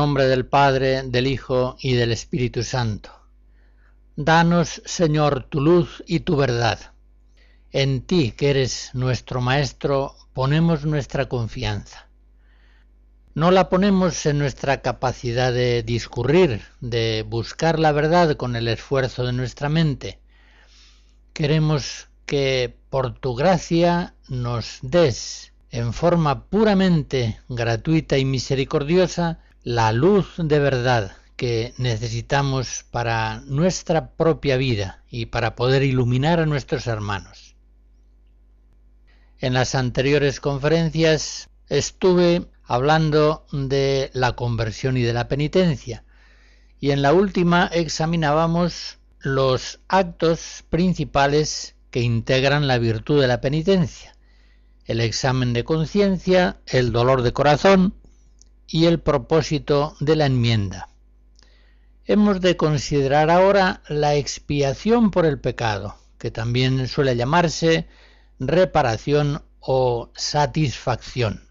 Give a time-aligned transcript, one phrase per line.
[0.00, 3.10] Nombre del Padre, del Hijo y del Espíritu Santo.
[4.16, 6.94] Danos, Señor, tu luz y tu verdad.
[7.70, 12.08] En ti, que eres nuestro Maestro, ponemos nuestra confianza.
[13.34, 19.26] No la ponemos en nuestra capacidad de discurrir, de buscar la verdad con el esfuerzo
[19.26, 20.18] de nuestra mente.
[21.34, 30.34] Queremos que por tu gracia nos des, en forma puramente gratuita y misericordiosa, la luz
[30.38, 37.56] de verdad que necesitamos para nuestra propia vida y para poder iluminar a nuestros hermanos.
[39.38, 46.04] En las anteriores conferencias estuve hablando de la conversión y de la penitencia
[46.78, 54.16] y en la última examinábamos los actos principales que integran la virtud de la penitencia,
[54.86, 57.94] el examen de conciencia, el dolor de corazón,
[58.70, 60.88] y el propósito de la enmienda.
[62.04, 67.88] Hemos de considerar ahora la expiación por el pecado, que también suele llamarse
[68.38, 71.48] reparación o satisfacción.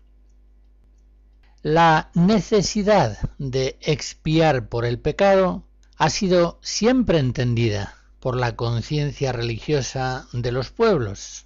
[1.61, 5.65] La necesidad de expiar por el pecado
[5.97, 11.45] ha sido siempre entendida por la conciencia religiosa de los pueblos,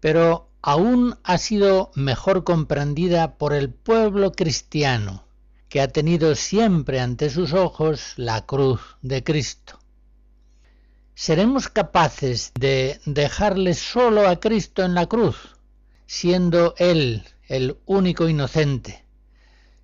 [0.00, 5.24] pero aún ha sido mejor comprendida por el pueblo cristiano,
[5.68, 9.78] que ha tenido siempre ante sus ojos la cruz de Cristo.
[11.14, 15.36] ¿Seremos capaces de dejarle solo a Cristo en la cruz,
[16.06, 19.04] siendo Él el único inocente?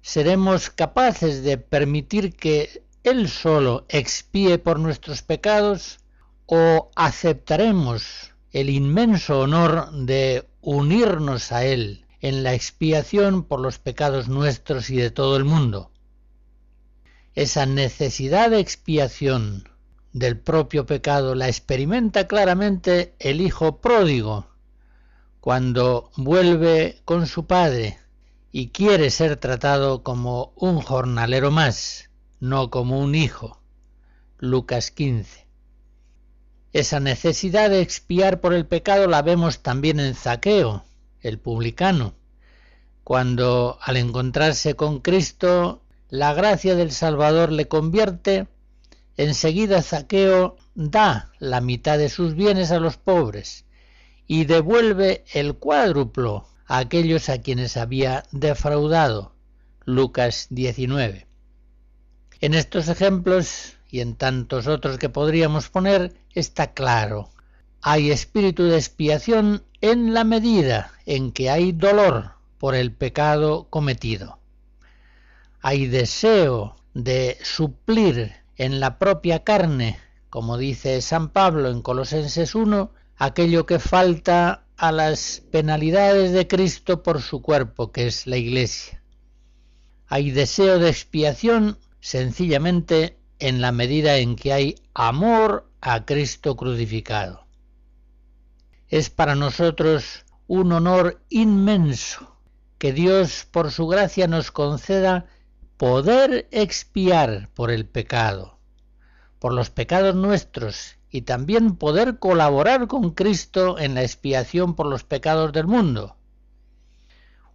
[0.02, 5.98] ¿Seremos capaces de permitir que Él solo expíe por nuestros pecados
[6.46, 14.26] o aceptaremos el inmenso honor de unirnos a Él en la expiación por los pecados
[14.26, 15.92] nuestros y de todo el mundo.
[17.36, 19.68] Esa necesidad de expiación
[20.12, 24.48] del propio pecado la experimenta claramente el Hijo pródigo
[25.38, 28.00] cuando vuelve con su Padre
[28.50, 32.10] y quiere ser tratado como un jornalero más,
[32.40, 33.62] no como un hijo.
[34.38, 35.45] Lucas 15.
[36.76, 40.84] Esa necesidad de expiar por el pecado la vemos también en Zaqueo,
[41.22, 42.12] el publicano,
[43.02, 48.46] cuando al encontrarse con Cristo la gracia del Salvador le convierte,
[49.16, 53.64] enseguida Zaqueo da la mitad de sus bienes a los pobres
[54.26, 59.32] y devuelve el cuádruplo a aquellos a quienes había defraudado.
[59.86, 61.26] Lucas 19.
[62.42, 67.30] En estos ejemplos y en tantos otros que podríamos poner, está claro.
[67.80, 74.38] Hay espíritu de expiación en la medida en que hay dolor por el pecado cometido.
[75.62, 82.90] Hay deseo de suplir en la propia carne, como dice San Pablo en Colosenses 1,
[83.16, 89.02] aquello que falta a las penalidades de Cristo por su cuerpo, que es la Iglesia.
[90.06, 97.46] Hay deseo de expiación sencillamente en la medida en que hay amor a Cristo crucificado.
[98.88, 102.36] Es para nosotros un honor inmenso
[102.78, 105.26] que Dios por su gracia nos conceda
[105.76, 108.58] poder expiar por el pecado,
[109.38, 115.04] por los pecados nuestros y también poder colaborar con Cristo en la expiación por los
[115.04, 116.16] pecados del mundo.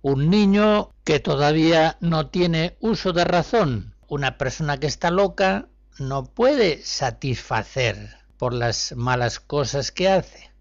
[0.01, 5.69] Un niño que todavía no tiene uso de razón, una persona que está loca,
[5.99, 10.51] no puede satisfacer por las malas cosas que hace.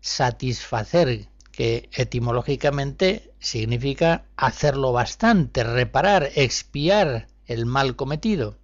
[0.00, 8.58] Satisfacer, que etimológicamente significa hacerlo bastante, reparar, expiar el mal cometido.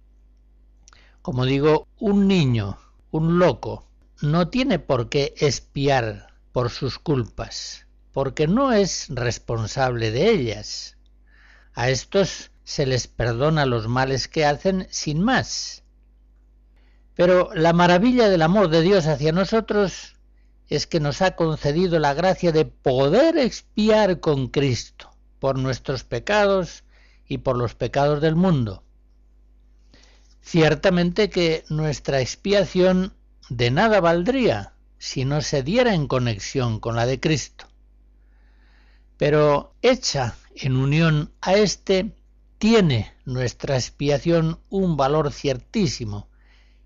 [1.21, 2.79] Como digo, un niño,
[3.11, 3.87] un loco,
[4.21, 10.97] no tiene por qué expiar por sus culpas, porque no es responsable de ellas.
[11.73, 15.83] A estos se les perdona los males que hacen sin más.
[17.19, 20.15] Pero la maravilla del amor de Dios hacia nosotros
[20.69, 26.85] es que nos ha concedido la gracia de poder expiar con Cristo por nuestros pecados
[27.27, 28.85] y por los pecados del mundo.
[30.39, 33.13] Ciertamente que nuestra expiación
[33.49, 37.65] de nada valdría si no se diera en conexión con la de Cristo.
[39.17, 42.15] Pero hecha en unión a éste,
[42.59, 46.28] tiene nuestra expiación un valor ciertísimo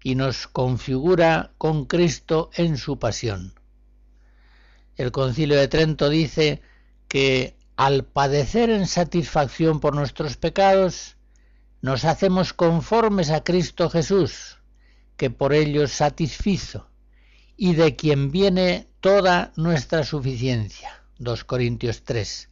[0.04, 3.54] y nos configura con Cristo en su pasión.
[4.96, 6.62] El concilio de Trento dice
[7.08, 11.16] que al padecer en satisfacción por nuestros pecados,
[11.82, 14.60] nos hacemos conformes a Cristo Jesús,
[15.18, 16.90] que por ellos satisfizo,
[17.58, 21.04] y de quien viene toda nuestra suficiencia.
[21.20, 22.50] 2 Corintios 3.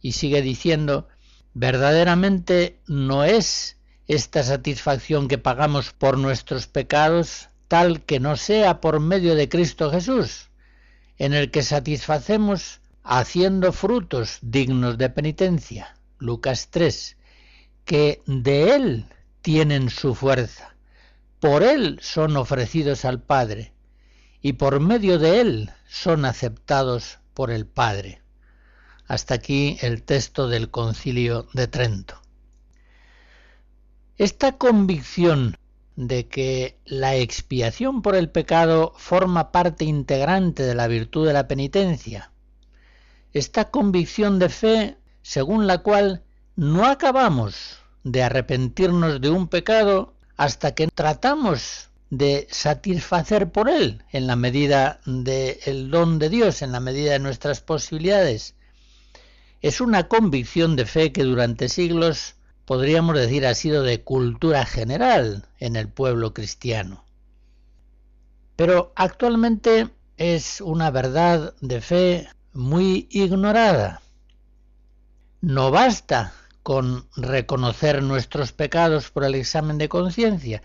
[0.00, 1.08] Y sigue diciendo,
[1.52, 9.00] verdaderamente no es esta satisfacción que pagamos por nuestros pecados tal que no sea por
[9.00, 10.50] medio de Cristo Jesús,
[11.18, 15.96] en el que satisfacemos haciendo frutos dignos de penitencia.
[16.18, 17.16] Lucas 3,
[17.84, 19.06] que de Él
[19.42, 20.74] tienen su fuerza,
[21.40, 23.72] por Él son ofrecidos al Padre,
[24.40, 28.20] y por medio de Él son aceptados por el Padre.
[29.06, 32.23] Hasta aquí el texto del concilio de Trento.
[34.16, 35.56] Esta convicción
[35.96, 41.48] de que la expiación por el pecado forma parte integrante de la virtud de la
[41.48, 42.30] penitencia,
[43.32, 46.22] esta convicción de fe según la cual
[46.54, 54.28] no acabamos de arrepentirnos de un pecado hasta que tratamos de satisfacer por él en
[54.28, 58.54] la medida del don de Dios, en la medida de nuestras posibilidades.
[59.60, 65.46] Es una convicción de fe que durante siglos podríamos decir ha sido de cultura general
[65.58, 67.04] en el pueblo cristiano.
[68.56, 74.00] Pero actualmente es una verdad de fe muy ignorada.
[75.40, 76.32] No basta
[76.62, 80.62] con reconocer nuestros pecados por el examen de conciencia,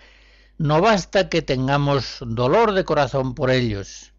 [0.57, 4.13] no basta que tengamos dolor de corazón por ellos,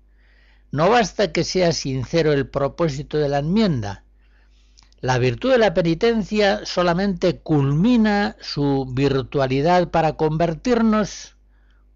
[0.70, 4.04] no basta que sea sincero el propósito de la enmienda.
[5.02, 11.36] La virtud de la penitencia solamente culmina su virtualidad para convertirnos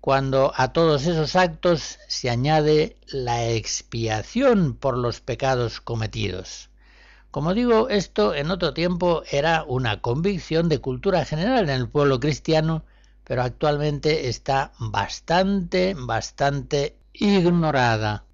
[0.00, 6.70] cuando a todos esos actos se añade la expiación por los pecados cometidos.
[7.30, 12.20] Como digo, esto en otro tiempo era una convicción de cultura general en el pueblo
[12.20, 12.84] cristiano,
[13.24, 18.24] pero actualmente está bastante, bastante ignorada.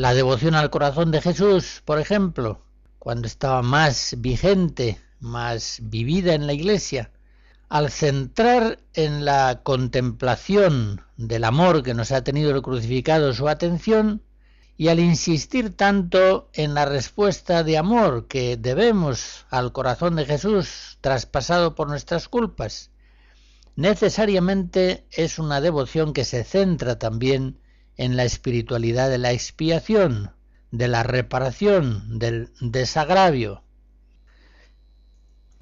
[0.00, 2.62] La devoción al corazón de Jesús, por ejemplo,
[2.98, 7.10] cuando estaba más vigente, más vivida en la iglesia,
[7.68, 14.22] al centrar en la contemplación del amor que nos ha tenido el crucificado su atención,
[14.78, 20.96] y al insistir tanto en la respuesta de amor que debemos al corazón de Jesús
[21.02, 22.90] traspasado por nuestras culpas,
[23.76, 27.58] necesariamente es una devoción que se centra también
[28.00, 30.30] en la espiritualidad de la expiación,
[30.70, 33.62] de la reparación, del desagravio.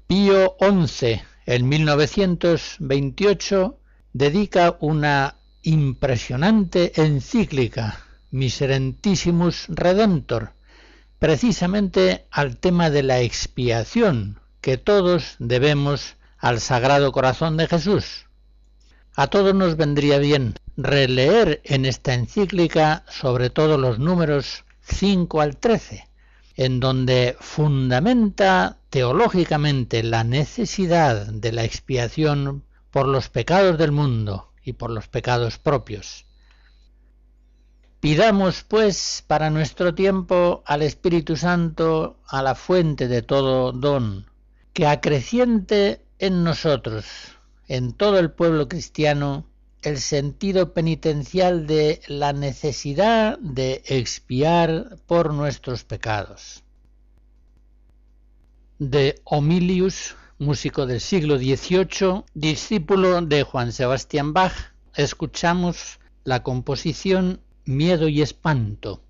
[0.07, 3.77] Pío XI en 1928
[4.13, 10.53] dedica una impresionante encíclica, Miserentissimus Redemptor,
[11.19, 18.27] precisamente al tema de la expiación que todos debemos al Sagrado Corazón de Jesús.
[19.13, 25.57] A todos nos vendría bien releer en esta encíclica sobre todo los números 5 al
[25.57, 26.07] 13,
[26.55, 34.73] en donde fundamenta teológicamente la necesidad de la expiación por los pecados del mundo y
[34.73, 36.25] por los pecados propios.
[37.99, 44.27] Pidamos, pues, para nuestro tiempo al Espíritu Santo, a la fuente de todo don,
[44.71, 47.05] que acreciente en nosotros,
[47.67, 49.48] en todo el pueblo cristiano,
[49.81, 56.63] el sentido penitencial de la necesidad de expiar por nuestros pecados.
[58.77, 64.53] De Homilius, músico del siglo XVIII, discípulo de Juan Sebastián Bach,
[64.95, 69.01] escuchamos la composición Miedo y Espanto.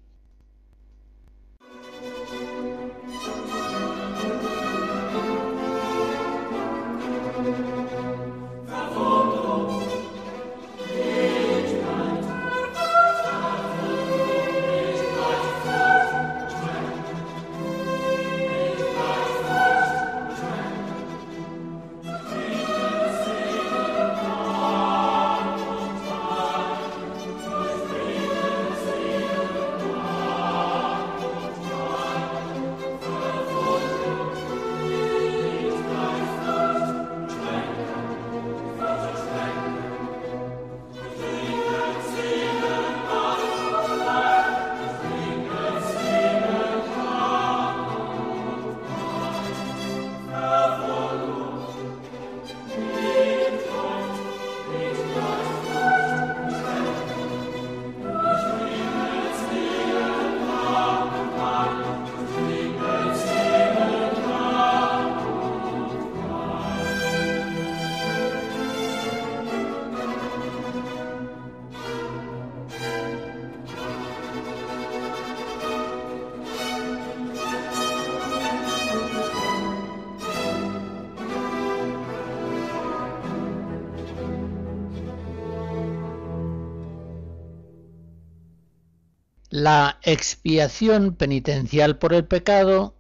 [89.60, 92.96] La expiación penitencial por el pecado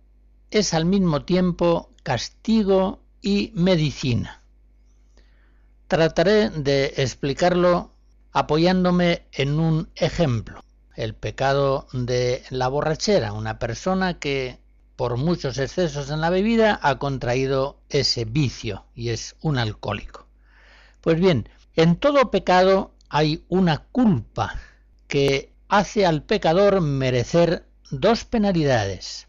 [0.51, 4.43] es al mismo tiempo castigo y medicina.
[5.87, 7.93] Trataré de explicarlo
[8.33, 10.61] apoyándome en un ejemplo,
[10.97, 14.59] el pecado de la borrachera, una persona que
[14.97, 20.27] por muchos excesos en la bebida ha contraído ese vicio y es un alcohólico.
[20.99, 21.47] Pues bien,
[21.77, 24.59] en todo pecado hay una culpa
[25.07, 29.27] que hace al pecador merecer dos penalidades.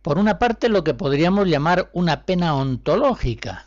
[0.00, 3.66] Por una parte, lo que podríamos llamar una pena ontológica.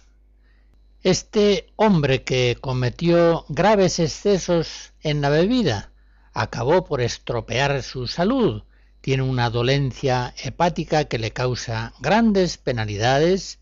[1.04, 5.92] Este hombre que cometió graves excesos en la bebida
[6.34, 8.64] acabó por estropear su salud,
[9.02, 13.60] tiene una dolencia hepática que le causa grandes penalidades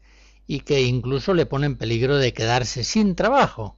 [0.47, 3.77] y que incluso le pone en peligro de quedarse sin trabajo.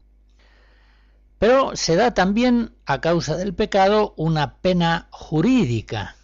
[1.39, 6.15] Pero se da también a causa del pecado una pena jurídica,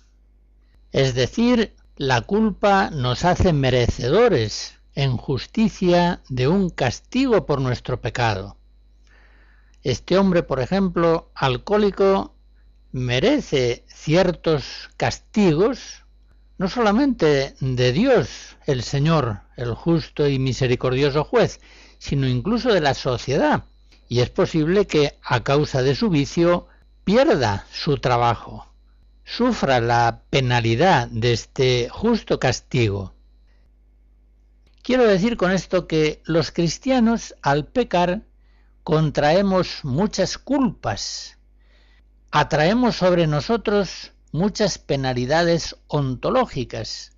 [0.91, 8.57] es decir, la culpa nos hace merecedores en justicia de un castigo por nuestro pecado.
[9.81, 12.35] Este hombre, por ejemplo, alcohólico,
[12.91, 16.03] merece ciertos castigos,
[16.57, 21.59] no solamente de Dios, el Señor, el justo y misericordioso juez,
[21.97, 23.65] sino incluso de la sociedad,
[24.07, 26.67] y es posible que a causa de su vicio
[27.03, 28.67] pierda su trabajo,
[29.23, 33.13] sufra la penalidad de este justo castigo.
[34.81, 38.23] Quiero decir con esto que los cristianos al pecar
[38.83, 41.37] contraemos muchas culpas,
[42.31, 47.13] atraemos sobre nosotros muchas penalidades ontológicas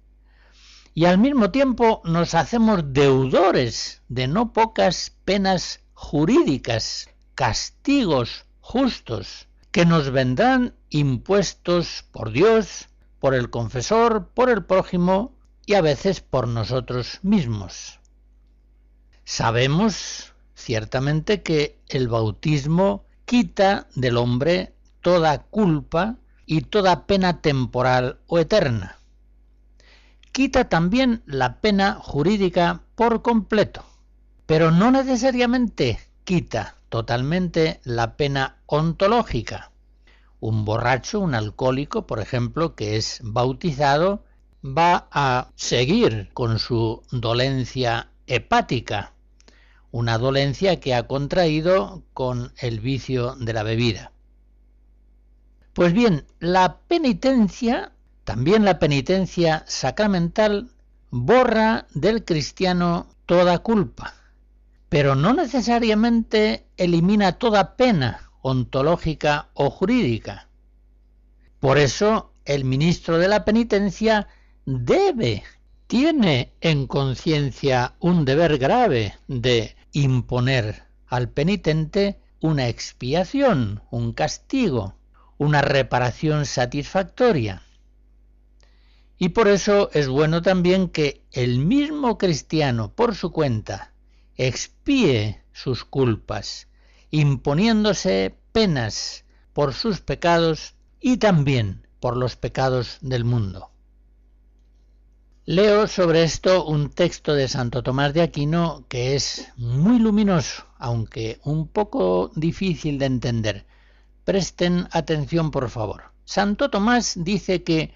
[0.94, 9.86] y al mismo tiempo nos hacemos deudores de no pocas penas jurídicas, castigos justos, que
[9.86, 15.34] nos vendrán impuestos por Dios, por el confesor, por el prójimo
[15.66, 18.00] y a veces por nosotros mismos.
[19.24, 28.38] Sabemos ciertamente que el bautismo quita del hombre toda culpa y toda pena temporal o
[28.38, 29.00] eterna.
[30.32, 33.86] Quita también la pena jurídica por completo
[34.46, 39.72] pero no necesariamente quita totalmente la pena ontológica.
[40.40, 44.24] Un borracho, un alcohólico, por ejemplo, que es bautizado,
[44.64, 49.14] va a seguir con su dolencia hepática,
[49.92, 54.12] una dolencia que ha contraído con el vicio de la bebida.
[55.74, 57.92] Pues bien, la penitencia,
[58.24, 60.70] también la penitencia sacramental,
[61.10, 64.14] borra del cristiano toda culpa
[64.90, 70.48] pero no necesariamente elimina toda pena ontológica o jurídica.
[71.60, 74.28] Por eso el ministro de la penitencia
[74.66, 75.44] debe,
[75.88, 84.96] tiene en conciencia un deber grave de imponer al penitente una expiación, un castigo,
[85.38, 87.64] una reparación satisfactoria.
[89.18, 93.94] Y por eso es bueno también que el mismo cristiano, por su cuenta,
[94.38, 96.68] expíe sus culpas,
[97.12, 103.72] imponiéndose penas por sus pecados y también por los pecados del mundo.
[105.48, 111.40] Leo sobre esto un texto de Santo Tomás de Aquino que es muy luminoso, aunque
[111.44, 113.66] un poco difícil de entender.
[114.24, 116.12] Presten atención, por favor.
[116.26, 117.94] Santo Tomás dice que,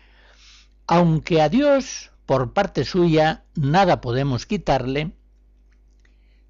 [0.86, 5.14] aunque a Dios, por parte suya, nada podemos quitarle,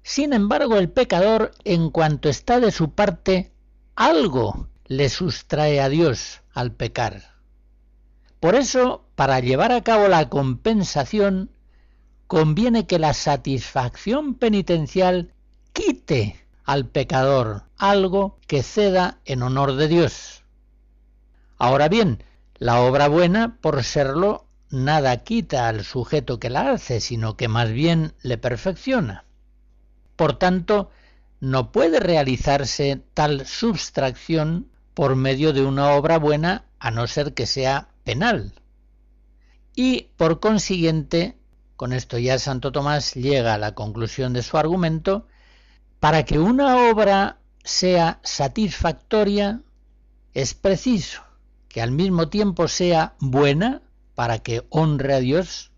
[0.02, 3.52] sin embargo, el pecador, en cuanto está de su parte,
[3.94, 7.34] algo le sustrae a Dios al pecar.
[8.40, 11.50] Por eso, para llevar a cabo la compensación,
[12.26, 15.34] conviene que la satisfacción penitencial
[15.72, 20.44] quite al pecador algo que ceda en honor de Dios.
[21.58, 22.24] Ahora bien,
[22.56, 27.70] la obra buena, por serlo, nada quita al sujeto que la hace, sino que más
[27.70, 29.24] bien le perfecciona.
[30.20, 30.90] Por tanto,
[31.40, 37.46] no puede realizarse tal substracción por medio de una obra buena a no ser que
[37.46, 38.52] sea penal.
[39.74, 41.38] Y por consiguiente,
[41.74, 45.26] con esto ya Santo Tomás llega a la conclusión de su argumento,
[46.00, 49.62] para que una obra sea satisfactoria
[50.34, 51.22] es preciso
[51.66, 53.80] que al mismo tiempo sea buena
[54.14, 55.72] para que honre a Dios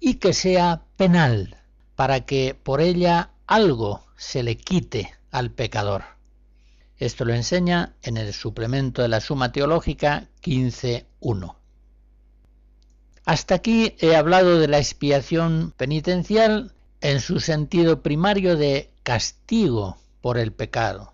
[0.00, 1.56] y que sea penal
[1.96, 6.04] para que por ella algo se le quite al pecador.
[6.98, 11.54] Esto lo enseña en el suplemento de la Suma Teológica 15.1.
[13.24, 20.38] Hasta aquí he hablado de la expiación penitencial en su sentido primario de castigo por
[20.38, 21.12] el pecado.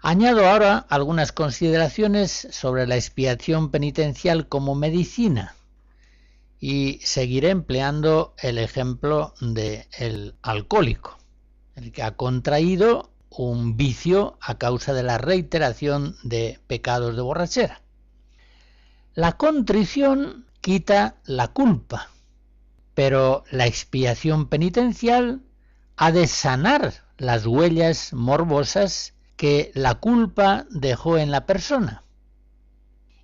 [0.00, 5.54] Añado ahora algunas consideraciones sobre la expiación penitencial como medicina
[6.62, 11.18] y seguiré empleando el ejemplo del alcohólico,
[11.74, 17.82] el que ha contraído un vicio a causa de la reiteración de pecados de borrachera.
[19.12, 22.10] La contrición quita la culpa,
[22.94, 25.42] pero la expiación penitencial
[25.96, 32.01] ha de sanar las huellas morbosas que la culpa dejó en la persona.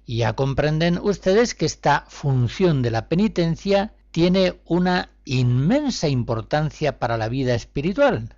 [0.08, 7.28] Ya comprenden ustedes que esta función de la penitencia tiene una inmensa importancia para la
[7.28, 8.34] vida espiritual.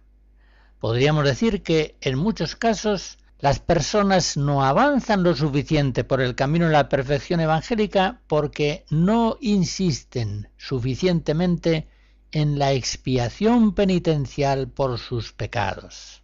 [0.81, 6.67] Podríamos decir que en muchos casos las personas no avanzan lo suficiente por el camino
[6.67, 11.89] de la perfección evangélica porque no insisten suficientemente
[12.33, 16.23] en la expiación penitencial por sus pecados.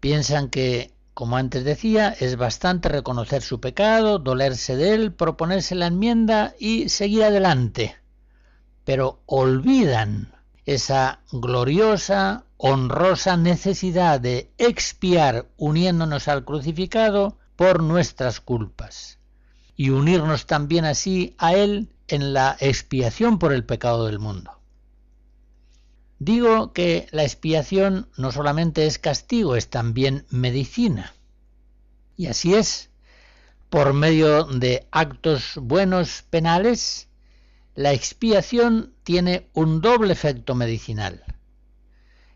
[0.00, 5.86] Piensan que, como antes decía, es bastante reconocer su pecado, dolerse de él, proponerse la
[5.86, 7.96] enmienda y seguir adelante.
[8.84, 10.34] Pero olvidan
[10.66, 19.18] esa gloriosa, honrosa necesidad de expiar uniéndonos al crucificado por nuestras culpas
[19.76, 24.52] y unirnos también así a Él en la expiación por el pecado del mundo.
[26.24, 31.12] Digo que la expiación no solamente es castigo, es también medicina.
[32.16, 32.88] Y así es,
[33.68, 37.08] por medio de actos buenos penales,
[37.74, 41.22] la expiación tiene un doble efecto medicinal.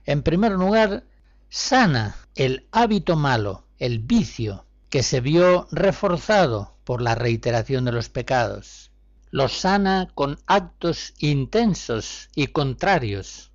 [0.05, 1.05] En primer lugar,
[1.49, 8.11] sana el hábito malo, el vicio, que se vio reforzado por la reiteración de los
[8.11, 8.91] pecados.
[9.31, 13.49] Lo sana con actos intensos y contrarios.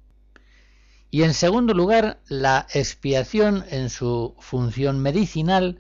[1.14, 5.80] Y en segundo lugar, la expiación en su función medicinal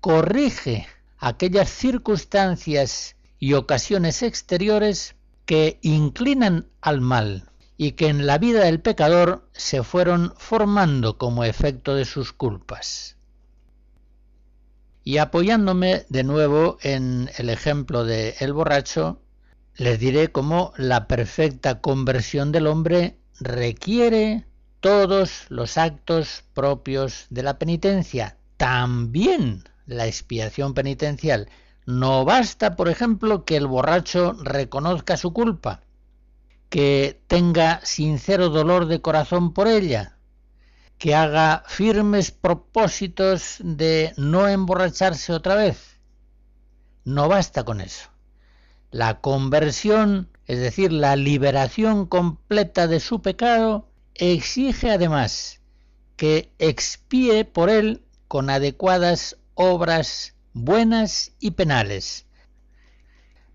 [0.00, 0.86] corrige
[1.18, 8.80] aquellas circunstancias y ocasiones exteriores que inclinan al mal y que en la vida del
[8.80, 13.18] pecador se fueron formando como efecto de sus culpas.
[15.02, 19.20] Y apoyándome de nuevo en el ejemplo de el borracho,
[19.76, 24.46] les diré cómo la perfecta conversión del hombre requiere
[24.84, 31.48] todos los actos propios de la penitencia, también la expiación penitencial,
[31.86, 35.80] no basta, por ejemplo, que el borracho reconozca su culpa,
[36.68, 40.18] que tenga sincero dolor de corazón por ella,
[40.98, 45.98] que haga firmes propósitos de no emborracharse otra vez.
[47.04, 48.10] No basta con eso.
[48.90, 55.60] La conversión, es decir, la liberación completa de su pecado, exige además
[56.16, 62.26] que expíe por él con adecuadas obras buenas y penales.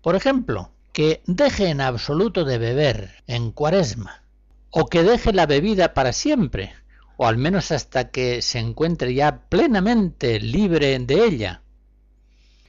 [0.02, 4.22] Por ejemplo, que deje en absoluto de beber en cuaresma,
[4.70, 6.74] o que deje la bebida para siempre,
[7.16, 11.62] o al menos hasta que se encuentre ya plenamente libre de ella.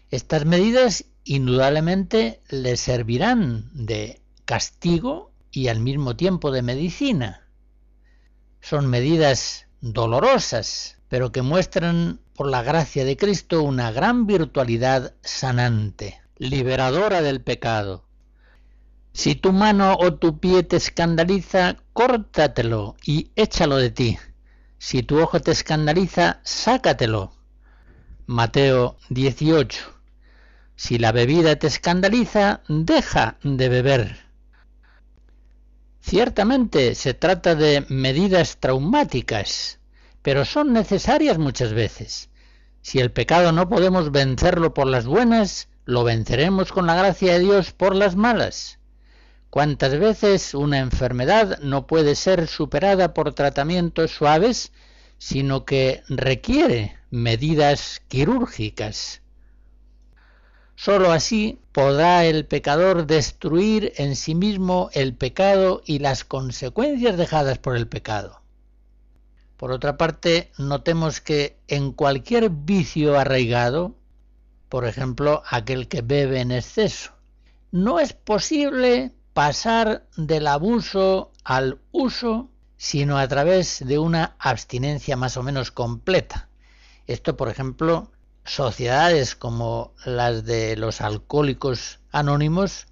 [0.10, 7.48] Estas medidas indudablemente le servirán de castigo y al mismo tiempo de medicina.
[8.62, 16.22] Son medidas dolorosas, pero que muestran por la gracia de Cristo una gran virtualidad sanante,
[16.38, 18.06] liberadora del pecado.
[19.14, 24.18] Si tu mano o tu pie te escandaliza, córtatelo y échalo de ti.
[24.78, 27.34] Si tu ojo te escandaliza, sácatelo.
[28.26, 29.80] Mateo 18.
[30.76, 34.31] Si la bebida te escandaliza, deja de beber.
[36.02, 39.80] Ciertamente se trata de medidas traumáticas,
[40.22, 42.30] pero son necesarias muchas veces.
[42.82, 47.40] Si el pecado no podemos vencerlo por las buenas, lo venceremos con la gracia de
[47.40, 48.80] Dios por las malas.
[49.52, 54.72] ¿Cuántas veces una enfermedad no puede ser superada por tratamientos suaves,
[55.18, 59.22] sino que requiere medidas quirúrgicas?
[60.76, 67.58] Sólo así podrá el pecador destruir en sí mismo el pecado y las consecuencias dejadas
[67.58, 68.42] por el pecado.
[69.58, 73.96] Por otra parte, notemos que en cualquier vicio arraigado,
[74.70, 77.12] por ejemplo, aquel que bebe en exceso,
[77.72, 82.50] no es posible pasar del abuso al uso
[82.82, 86.50] sino a través de una abstinencia más o menos completa.
[87.06, 88.12] Esto, por ejemplo,
[88.44, 92.88] sociedades como las de los alcohólicos anónimos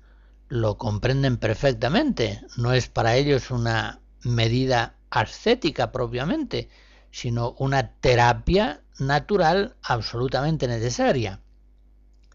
[0.47, 2.41] lo comprenden perfectamente.
[2.57, 6.69] No es para ellos una medida ascética propiamente,
[7.11, 11.39] sino una terapia natural absolutamente necesaria.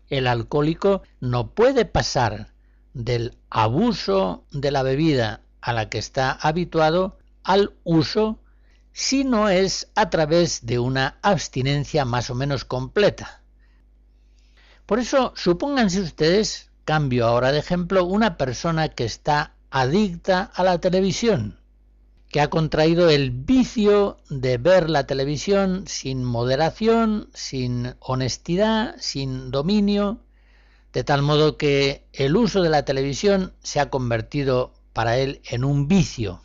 [0.09, 2.53] El alcohólico no puede pasar
[2.93, 8.39] del abuso de la bebida a la que está habituado al uso
[8.97, 13.43] si no es a través de una abstinencia más o menos completa.
[14.87, 20.79] Por eso, supónganse ustedes, cambio ahora de ejemplo, una persona que está adicta a la
[20.79, 21.59] televisión,
[22.29, 30.21] que ha contraído el vicio de ver la televisión sin moderación, sin honestidad, sin dominio,
[30.93, 35.65] de tal modo que el uso de la televisión se ha convertido para él en
[35.65, 36.44] un vicio,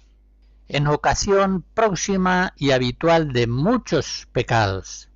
[0.69, 5.09] en ocasión próxima y habitual de muchos pecados.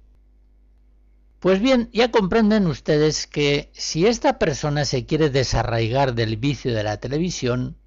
[1.40, 6.84] Pues bien, ya comprenden ustedes que si esta persona se quiere desarraigar del vicio de
[6.84, 7.78] la televisión,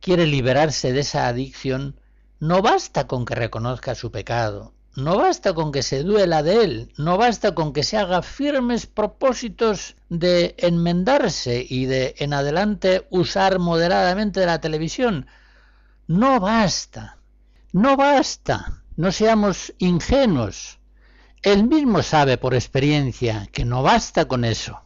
[0.00, 1.96] quiere liberarse de esa adicción,
[2.40, 6.92] no basta con que reconozca su pecado, no basta con que se duela de él,
[6.98, 13.60] no basta con que se haga firmes propósitos de enmendarse y de en adelante usar
[13.60, 15.26] moderadamente la televisión,
[16.12, 17.16] no basta,
[17.72, 20.78] no basta, no seamos ingenuos.
[21.40, 24.82] Él mismo sabe por experiencia que no basta con eso.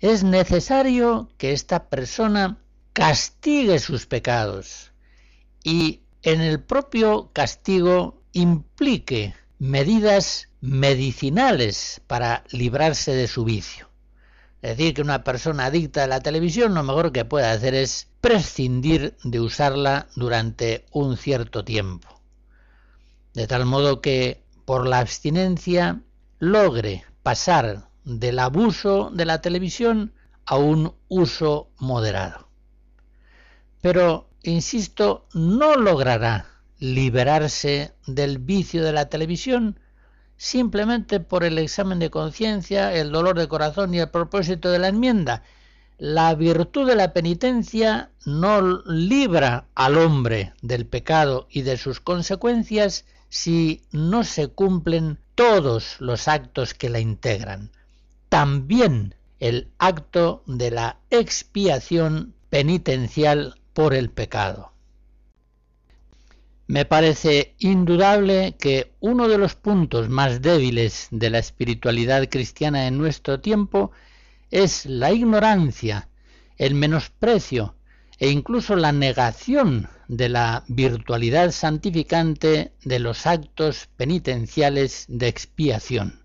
[0.00, 2.58] Es necesario que esta persona
[2.92, 4.92] castigue sus pecados
[5.64, 13.88] y en el propio castigo implique medidas medicinales para librarse de su vicio.
[14.66, 18.08] Es decir, que una persona adicta a la televisión lo mejor que puede hacer es
[18.20, 22.20] prescindir de usarla durante un cierto tiempo.
[23.32, 26.00] De tal modo que por la abstinencia
[26.40, 30.12] logre pasar del abuso de la televisión
[30.46, 32.48] a un uso moderado.
[33.82, 36.44] Pero, insisto, no logrará
[36.80, 39.78] liberarse del vicio de la televisión
[40.36, 44.88] simplemente por el examen de conciencia, el dolor de corazón y el propósito de la
[44.88, 45.42] enmienda.
[45.98, 53.06] La virtud de la penitencia no libra al hombre del pecado y de sus consecuencias
[53.28, 57.70] si no se cumplen todos los actos que la integran.
[58.28, 64.72] También el acto de la expiación penitencial por el pecado.
[66.68, 72.98] Me parece indudable que uno de los puntos más débiles de la espiritualidad cristiana en
[72.98, 73.92] nuestro tiempo
[74.50, 76.08] es la ignorancia,
[76.56, 77.76] el menosprecio
[78.18, 86.22] e incluso la negación de la virtualidad santificante de los actos penitenciales de expiación.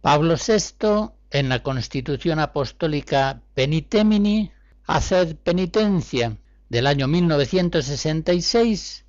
[0.00, 4.50] Pablo VI, en la Constitución Apostólica Penitemini,
[4.86, 6.36] haced penitencia,
[6.72, 9.04] del año 1966,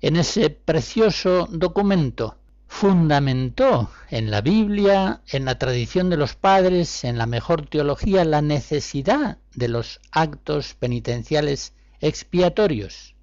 [0.00, 7.16] en ese precioso documento, fundamentó en la Biblia, en la tradición de los padres, en
[7.16, 13.14] la mejor teología, la necesidad de los actos penitenciales expiatorios.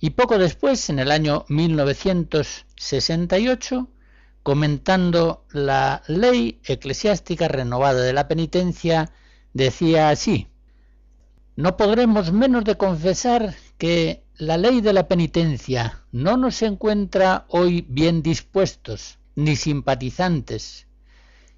[0.00, 3.86] Y poco después, en el año 1968,
[4.42, 9.12] comentando la ley eclesiástica renovada de la penitencia,
[9.52, 10.49] decía así,
[11.60, 17.84] no podremos menos de confesar que la ley de la penitencia no nos encuentra hoy
[17.86, 20.86] bien dispuestos ni simpatizantes,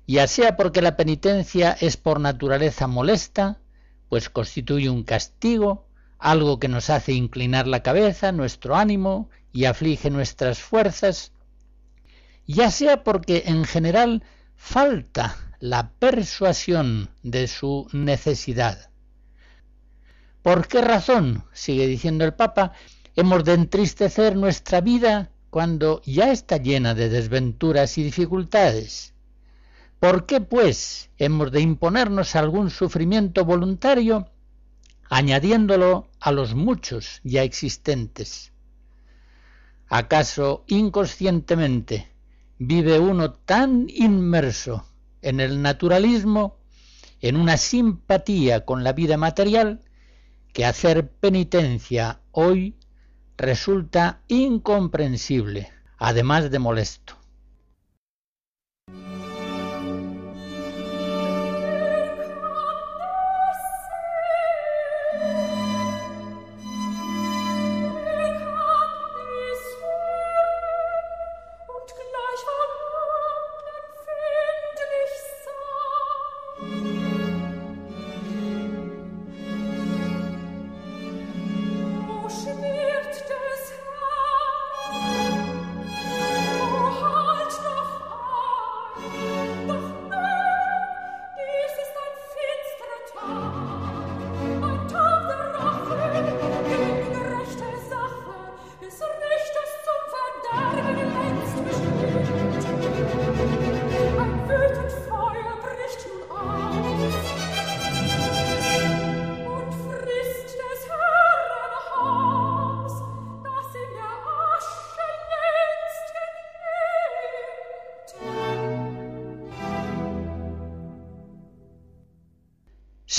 [0.09, 3.61] ya sea porque la penitencia es por naturaleza molesta,
[4.09, 5.87] pues constituye un castigo,
[6.19, 11.31] algo que nos hace inclinar la cabeza, nuestro ánimo y aflige nuestras fuerzas,
[12.45, 14.25] ya sea porque en general
[14.57, 18.92] falta la persuasión de su necesidad
[20.43, 22.73] ¿Por qué razón, sigue diciendo el Papa,
[23.15, 29.15] hemos de entristecer nuestra vida cuando ya está llena de desventuras y dificultades?
[30.01, 34.29] ¿Por qué, pues, hemos de imponernos algún sufrimiento voluntario
[35.09, 38.53] añadiéndolo a los muchos ya existentes?
[39.87, 42.11] ¿Acaso inconscientemente
[42.59, 44.87] vive uno tan inmerso
[45.21, 46.57] en el naturalismo,
[47.21, 49.83] en una simpatía con la vida material,
[50.53, 52.77] que hacer penitencia hoy
[53.37, 57.22] resulta incomprensible, además de molesto.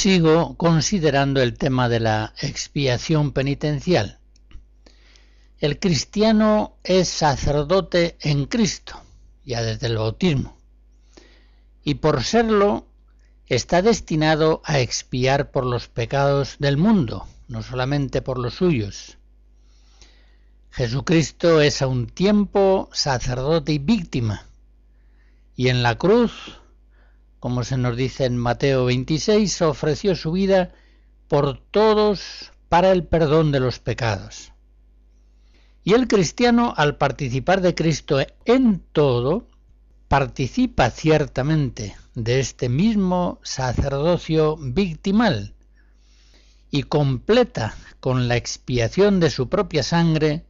[0.03, 4.19] Sigo considerando el tema de la expiación penitencial.
[5.59, 8.99] El cristiano es sacerdote en Cristo,
[9.45, 10.57] ya desde el bautismo,
[11.85, 12.85] y por serlo
[13.45, 19.17] está destinado a expiar por los pecados del mundo, no solamente por los suyos.
[20.71, 24.47] Jesucristo es a un tiempo sacerdote y víctima,
[25.55, 26.59] y en la cruz
[27.43, 30.71] como se nos dice en Mateo 26, ofreció su vida
[31.27, 34.53] por todos para el perdón de los pecados.
[35.83, 39.49] Y el cristiano, al participar de Cristo en todo,
[40.07, 45.53] participa ciertamente de este mismo sacerdocio victimal
[46.71, 50.45] y completa con la expiación de su propia sangre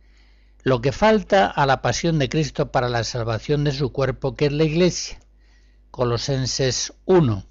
[0.62, 4.45] lo que falta a la pasión de Cristo para la salvación de su cuerpo, que
[4.45, 5.22] es la Iglesia.
[5.93, 7.45] Colosenses 1.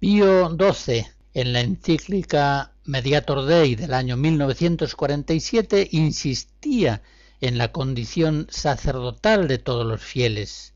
[0.00, 7.02] Pío XII, en la encíclica Mediator Dei del año 1947, insistía
[7.40, 10.74] en la condición sacerdotal de todos los fieles,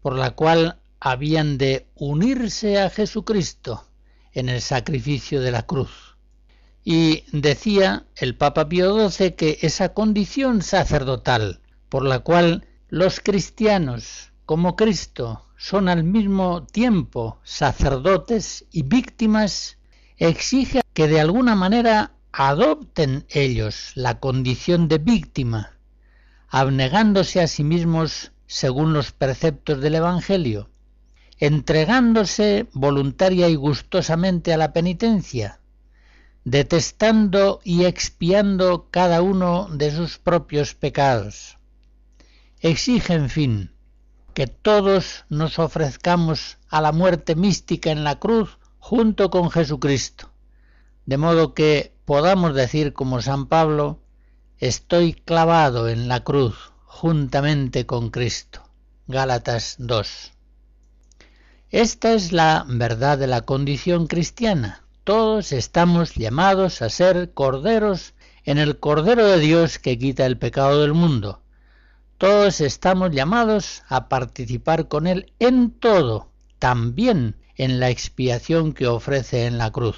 [0.00, 3.84] por la cual habían de unirse a Jesucristo
[4.30, 6.16] en el sacrificio de la cruz.
[6.84, 11.58] Y decía el Papa Pío XII que esa condición sacerdotal
[11.88, 19.78] por la cual los cristianos como Cristo son al mismo tiempo sacerdotes y víctimas,
[20.18, 25.72] exige que de alguna manera adopten ellos la condición de víctima,
[26.48, 30.70] abnegándose a sí mismos según los preceptos del Evangelio,
[31.38, 35.60] entregándose voluntaria y gustosamente a la penitencia,
[36.44, 41.58] detestando y expiando cada uno de sus propios pecados.
[42.60, 43.75] Exige, en fin,
[44.36, 50.30] que todos nos ofrezcamos a la muerte mística en la cruz junto con Jesucristo,
[51.06, 54.02] de modo que podamos decir como San Pablo,
[54.58, 58.62] estoy clavado en la cruz juntamente con Cristo.
[59.06, 60.32] Gálatas 2.
[61.70, 64.84] Esta es la verdad de la condición cristiana.
[65.04, 68.12] Todos estamos llamados a ser corderos
[68.44, 71.40] en el Cordero de Dios que quita el pecado del mundo
[72.18, 79.46] todos estamos llamados a participar con Él en todo, también en la expiación que ofrece
[79.46, 79.96] en la cruz.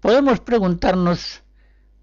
[0.00, 1.42] Podemos preguntarnos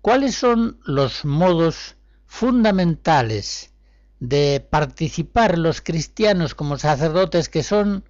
[0.02, 3.74] cuáles son los modos fundamentales
[4.20, 8.06] de participar los cristianos como sacerdotes que son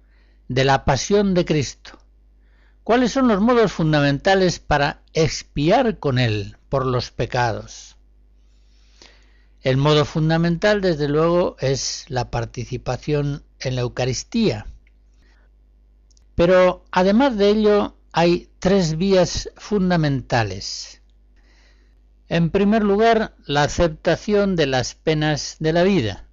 [0.48, 1.98] de la pasión de Cristo.
[2.84, 7.96] ¿Cuáles son los modos fundamentales para expiar con Él por los pecados?
[9.62, 14.66] El modo fundamental, desde luego, es la participación en la Eucaristía.
[16.34, 21.00] Pero además de ello, hay tres vías fundamentales.
[22.28, 26.26] En primer lugar, la aceptación de las penas de la vida.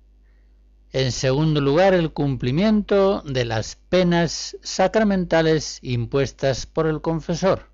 [0.92, 7.70] En segundo lugar, el cumplimiento de las penas sacramentales impuestas por el confesor.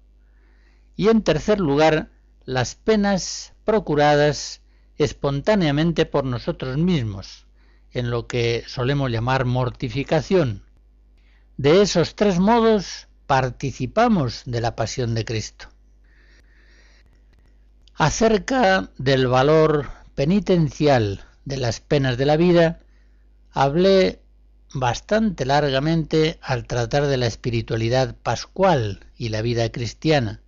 [0.98, 2.12] Y en tercer lugar,
[2.44, 4.62] las penas procuradas
[4.98, 7.46] espontáneamente por nosotros mismos,
[7.92, 10.64] en lo que solemos llamar mortificación.
[11.58, 15.70] De esos tres modos participamos de la pasión de Cristo.
[17.96, 22.80] Acerca del valor penitencial de las penas de la vida,
[23.52, 24.20] hablé
[24.74, 30.42] bastante largamente al tratar de la espiritualidad pascual y la vida cristiana,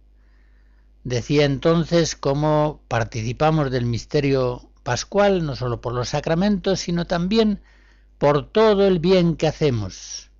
[1.07, 7.61] Decía entonces cómo participamos del misterio pascual, no solo por los sacramentos, sino también
[8.17, 10.31] por todo el bien que hacemos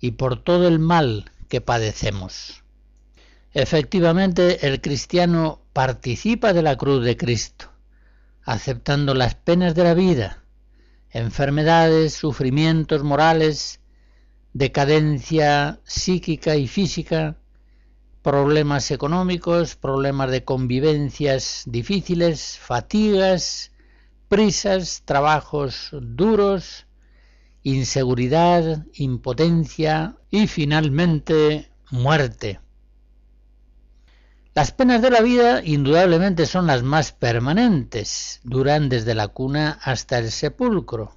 [0.00, 2.64] y por todo el mal que padecemos.
[3.54, 7.70] Efectivamente, el cristiano participa de la cruz de Cristo,
[8.42, 10.42] aceptando las penas de la vida,
[11.10, 13.78] enfermedades, sufrimientos morales,
[14.54, 17.36] decadencia psíquica y física,
[18.26, 23.70] problemas económicos, problemas de convivencias difíciles, fatigas,
[24.26, 26.88] prisas, trabajos duros,
[27.62, 32.58] inseguridad, impotencia y finalmente muerte.
[34.56, 40.18] Las penas de la vida indudablemente son las más permanentes, duran desde la cuna hasta
[40.18, 41.16] el sepulcro.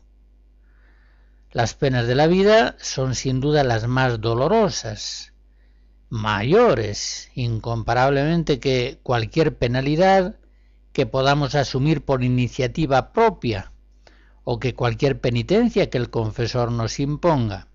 [1.54, 5.29] Las penas de la vida son sin duda las más dolorosas,
[6.10, 10.38] mayores incomparablemente que cualquier penalidad
[10.92, 13.72] que podamos asumir por iniciativa propia
[14.44, 17.68] o que cualquier penitencia que el confesor nos imponga.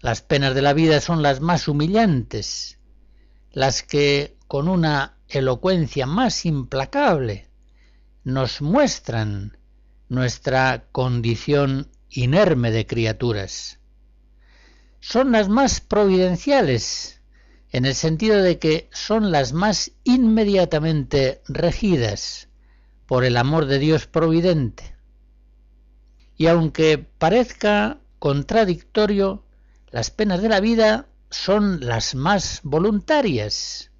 [0.00, 2.78] Las penas de la vida son las más humillantes,
[3.52, 7.48] las que con una elocuencia más implacable
[8.24, 9.56] nos muestran
[10.08, 13.75] nuestra condición inerme de criaturas.
[15.08, 17.20] Son las más providenciales,
[17.70, 22.48] en el sentido de que son las más inmediatamente regidas
[23.06, 24.96] por el amor de Dios providente.
[26.36, 29.44] Y aunque parezca contradictorio,
[29.92, 33.92] las penas de la vida son las más voluntarias.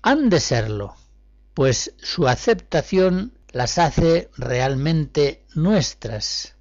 [0.00, 0.96] Han de serlo,
[1.52, 6.55] pues su aceptación las hace realmente nuestras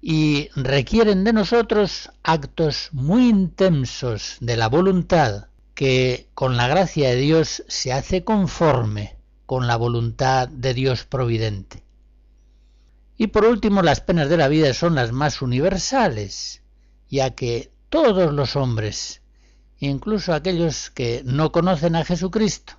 [0.00, 7.16] y requieren de nosotros actos muy intensos de la voluntad que con la gracia de
[7.16, 11.82] Dios se hace conforme con la voluntad de Dios providente.
[13.16, 16.62] Y por último, las penas de la vida son las más universales,
[17.08, 19.22] ya que todos los hombres,
[19.78, 22.74] incluso aquellos que no conocen a Jesucristo,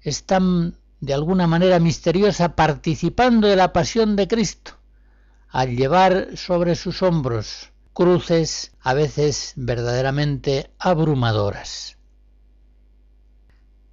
[0.00, 4.72] están de alguna manera misteriosa participando de la pasión de Cristo,
[5.48, 11.96] al llevar sobre sus hombros cruces a veces verdaderamente abrumadoras.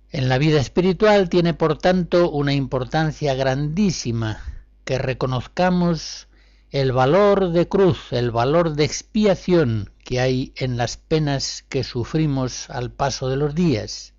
[0.09, 4.43] En la vida espiritual tiene por tanto una importancia grandísima
[4.83, 6.27] que reconozcamos
[6.69, 12.69] el valor de cruz, el valor de expiación que hay en las penas que sufrimos
[12.69, 14.13] al paso de los días.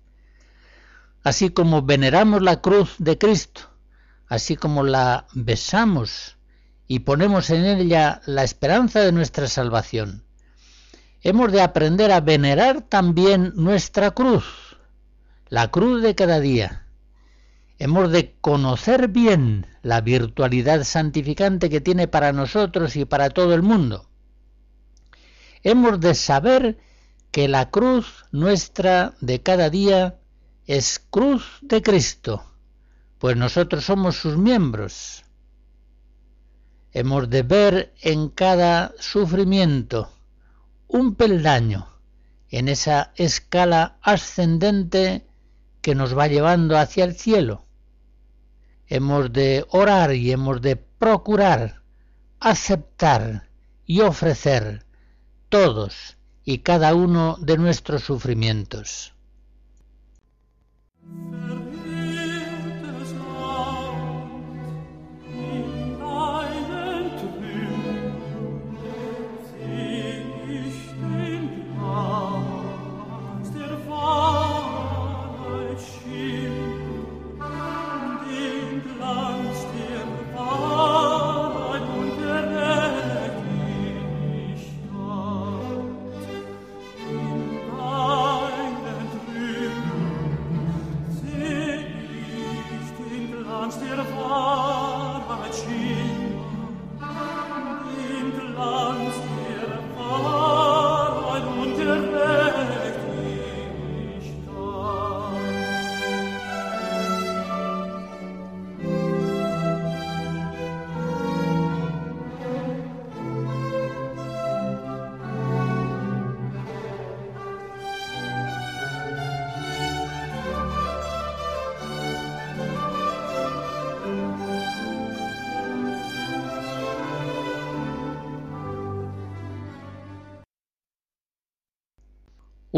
[1.23, 3.69] Así como veneramos la cruz de Cristo,
[4.27, 6.34] así como la besamos
[6.87, 10.23] y ponemos en ella la esperanza de nuestra salvación,
[11.21, 14.77] hemos de aprender a venerar también nuestra cruz,
[15.49, 16.85] la cruz de cada día,
[17.77, 23.63] Hemos de conocer bien la virtualidad santificante que tiene para nosotros y para todo el
[23.63, 24.09] mundo.
[25.61, 26.77] Hemos de saber
[27.31, 30.19] que la cruz nuestra de cada día
[30.67, 32.45] es cruz de Cristo,
[33.19, 35.24] pues nosotros somos sus miembros.
[36.95, 40.09] Hemos de ver en cada sufrimiento
[40.87, 41.87] un peldaño
[42.49, 45.27] en esa escala ascendente
[45.83, 47.65] que nos va llevando hacia el cielo
[48.87, 51.81] hemos de orar y hemos de procurar
[52.39, 53.49] aceptar
[53.85, 54.85] y ofrecer
[55.49, 59.14] todos y cada uno de nuestros sufrimientos.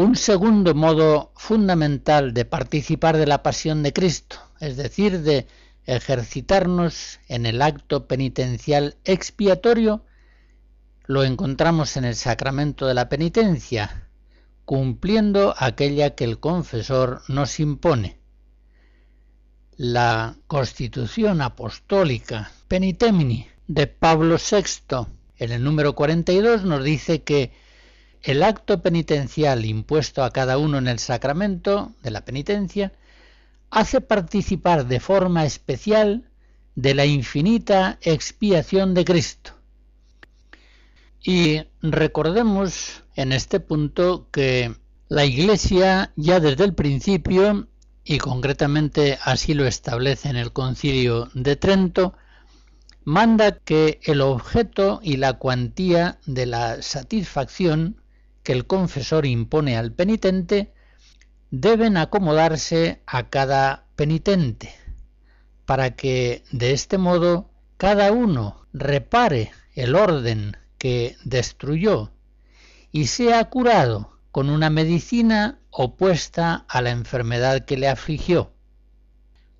[0.08, 5.46] Un segundo modo fundamental de participar de la pasión de Cristo, es decir, de
[5.84, 10.06] ejercitarnos en el acto penitencial expiatorio,
[11.04, 14.08] lo encontramos en el sacramento de la penitencia,
[14.64, 18.18] cumpliendo aquella que el confesor nos impone.
[19.76, 25.06] La Constitución Apostólica Penitemini de Pablo VI,
[25.36, 27.52] en el número 42, nos dice que
[28.22, 32.92] el acto penitencial impuesto a cada uno en el sacramento de la penitencia
[33.70, 36.28] hace participar de forma especial
[36.74, 39.52] de la infinita expiación de Cristo.
[41.22, 44.74] Y recordemos en este punto que
[45.08, 47.66] la Iglesia ya desde el principio,
[48.04, 52.14] y concretamente así lo establece en el concilio de Trento,
[53.04, 57.96] manda que el objeto y la cuantía de la satisfacción
[58.48, 60.72] que el confesor impone al penitente
[61.50, 64.74] deben acomodarse a cada penitente,
[65.66, 72.10] para que de este modo cada uno repare el orden que destruyó
[72.90, 78.54] y sea curado con una medicina opuesta a la enfermedad que le afligió.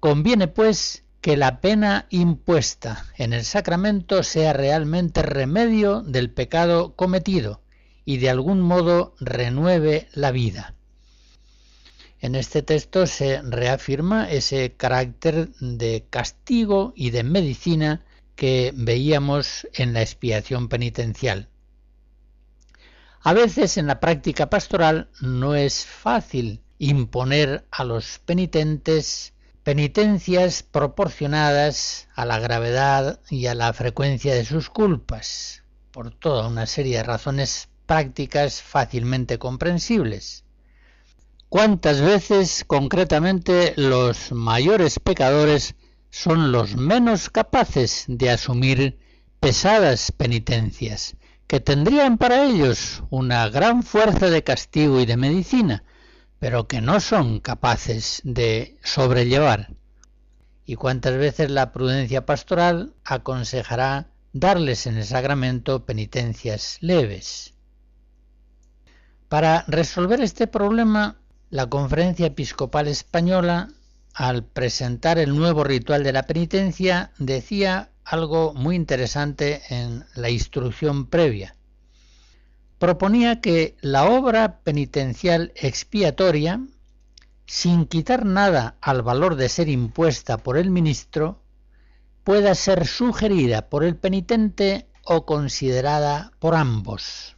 [0.00, 7.60] Conviene, pues, que la pena impuesta en el sacramento sea realmente remedio del pecado cometido
[8.08, 10.74] y de algún modo renueve la vida.
[12.20, 19.92] En este texto se reafirma ese carácter de castigo y de medicina que veíamos en
[19.92, 21.50] la expiación penitencial.
[23.20, 29.34] A veces en la práctica pastoral no es fácil imponer a los penitentes
[29.64, 36.64] penitencias proporcionadas a la gravedad y a la frecuencia de sus culpas, por toda una
[36.64, 40.44] serie de razones prácticas fácilmente comprensibles.
[41.48, 45.74] ¿Cuántas veces concretamente los mayores pecadores
[46.10, 48.98] son los menos capaces de asumir
[49.40, 51.16] pesadas penitencias,
[51.46, 55.82] que tendrían para ellos una gran fuerza de castigo y de medicina,
[56.38, 59.70] pero que no son capaces de sobrellevar?
[60.66, 67.54] ¿Y cuántas veces la prudencia pastoral aconsejará darles en el sacramento penitencias leves?
[69.28, 71.16] Para resolver este problema
[71.50, 73.68] la Conferencia Episcopal Española,
[74.14, 81.06] al presentar el nuevo ritual de la penitencia, decía algo muy interesante en la instrucción
[81.06, 81.54] previa.
[82.78, 86.60] Proponía que la obra penitencial expiatoria,
[87.44, 91.42] sin quitar nada al valor de ser impuesta por el ministro,
[92.24, 97.37] pueda ser sugerida por el penitente o considerada por ambos.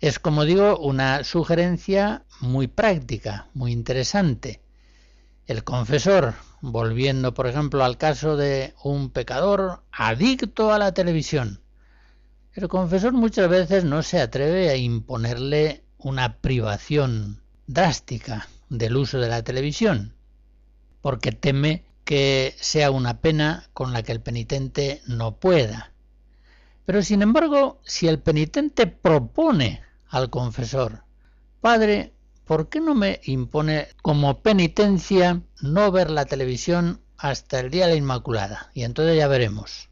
[0.00, 4.62] Es, como digo, una sugerencia muy práctica, muy interesante.
[5.46, 11.60] El confesor, volviendo por ejemplo al caso de un pecador adicto a la televisión,
[12.54, 19.28] el confesor muchas veces no se atreve a imponerle una privación drástica del uso de
[19.28, 20.14] la televisión,
[21.02, 25.92] porque teme que sea una pena con la que el penitente no pueda.
[26.86, 31.04] Pero sin embargo, si el penitente propone al confesor,
[31.60, 32.12] Padre,
[32.44, 37.92] ¿por qué no me impone como penitencia no ver la televisión hasta el día de
[37.92, 38.70] la Inmaculada?
[38.74, 39.88] Y entonces ya veremos.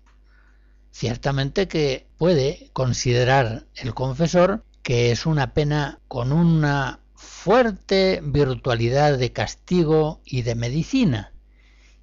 [0.91, 9.33] Ciertamente que puede considerar el confesor que es una pena con una fuerte virtualidad de
[9.33, 11.33] castigo y de medicina,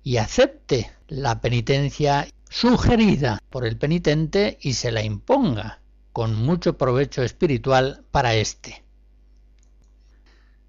[0.03, 5.81] y acepte la penitencia sugerida por el penitente y se la imponga
[6.15, 8.85] con mucho provecho espiritual para éste.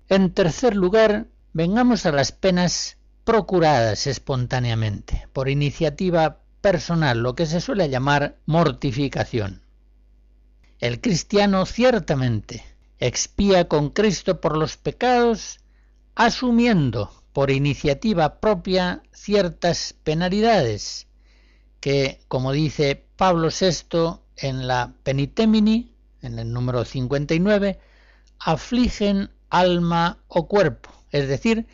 [0.09, 7.61] En tercer lugar, vengamos a las penas procuradas espontáneamente, por iniciativa personal, lo que se
[7.61, 9.63] suele llamar mortificación.
[10.81, 12.65] El cristiano ciertamente
[12.99, 15.61] expía con Cristo por los pecados,
[16.17, 21.07] asumiendo por iniciativa propia ciertas penalidades,
[21.79, 27.79] que, como dice Pablo VI en la Penitemini, en el número 59,
[28.39, 31.67] afligen alma o cuerpo, es decir,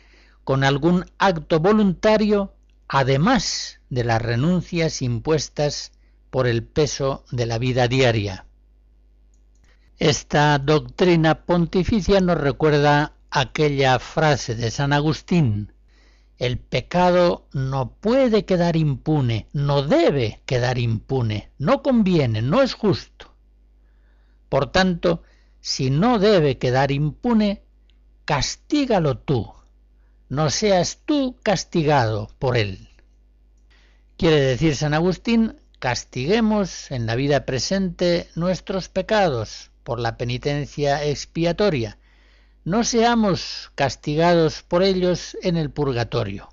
[0.43, 2.53] con algún acto voluntario
[2.87, 5.91] además de las renuncias impuestas
[6.29, 8.45] por el peso de la vida diaria.
[9.97, 15.72] Esta doctrina pontificia nos recuerda aquella frase de San Agustín,
[16.37, 23.33] el pecado no puede quedar impune, no debe quedar impune, no conviene, no es justo.
[24.49, 25.23] Por tanto,
[25.61, 27.63] si no debe quedar impune,
[28.25, 29.51] castígalo tú,
[30.29, 32.89] no seas tú castigado por él.
[34.17, 41.97] Quiere decir San Agustín, castiguemos en la vida presente nuestros pecados por la penitencia expiatoria,
[42.65, 46.49] no seamos castigados por ellos en el purgatorio.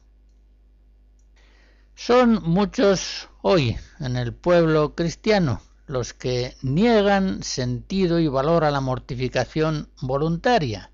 [1.95, 8.81] Son muchos hoy en el pueblo cristiano los que niegan sentido y valor a la
[8.81, 10.93] mortificación voluntaria,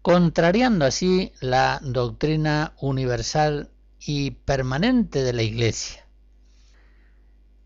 [0.00, 6.06] contrariando así la doctrina universal y permanente de la Iglesia.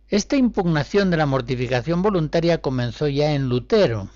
[0.08, 4.10] Esta impugnación de la mortificación voluntaria comenzó ya en Lutero,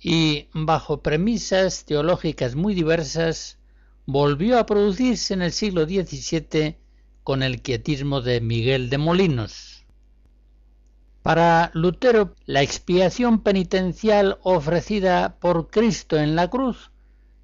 [0.00, 3.58] y bajo premisas teológicas muy diversas
[4.06, 6.76] volvió a producirse en el siglo XVII
[7.22, 9.84] con el quietismo de Miguel de Molinos.
[11.22, 16.90] Para Lutero, la expiación penitencial ofrecida por Cristo en la cruz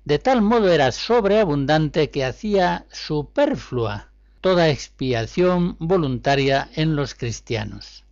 [0.07, 8.05] de tal modo era sobreabundante que hacía superflua toda expiación voluntaria en los cristianos.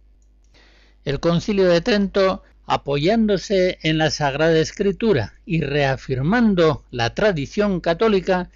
[1.05, 8.51] El concilio de Trento apoyándose en la Sagrada Escritura y reafirmando la tradición católica,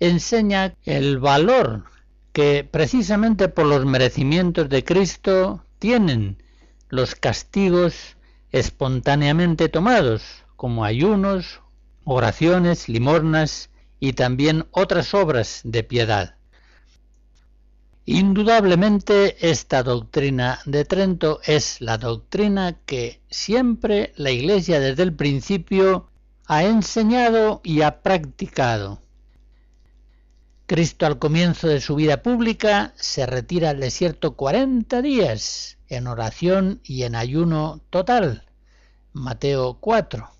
[0.00, 1.84] enseña el valor
[2.32, 6.42] que precisamente por los merecimientos de Cristo tienen
[6.88, 8.16] los castigos
[8.52, 11.60] espontáneamente tomados, como ayunos,
[12.04, 16.35] oraciones, limornas y también otras obras de piedad.
[18.08, 26.08] Indudablemente esta doctrina de Trento es la doctrina que siempre la Iglesia desde el principio
[26.46, 29.02] ha enseñado y ha practicado.
[30.66, 36.80] Cristo al comienzo de su vida pública se retira al desierto 40 días en oración
[36.84, 38.44] y en ayuno total.
[39.14, 40.30] Mateo 4.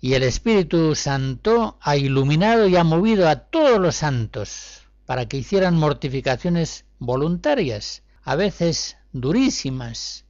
[0.00, 5.38] Y el Espíritu Santo ha iluminado y ha movido a todos los santos para que
[5.38, 10.26] hicieran mortificaciones voluntarias, a veces durísimas.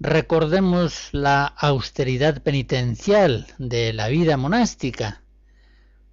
[0.00, 5.22] Recordemos la austeridad penitencial de la vida monástica.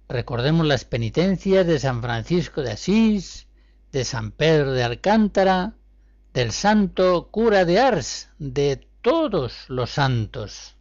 [0.08, 3.48] Recordemos las penitencias de San Francisco de Asís,
[3.92, 5.74] de San Pedro de Alcántara,
[6.32, 10.74] del santo cura de Ars, de todos los santos.